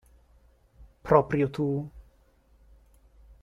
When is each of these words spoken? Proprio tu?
Proprio 1.03 1.47
tu? 1.59 1.69